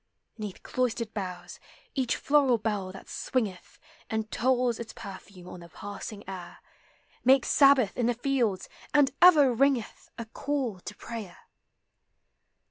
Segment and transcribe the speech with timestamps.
[0.35, 1.59] 'Neath cloistered boughs,
[1.93, 3.77] each floral bell that swingeth
[4.09, 6.57] And tolls its perfume on the passing air,
[7.23, 11.37] Makes Sabbath in the fields, and ever ringeth A call to prayer.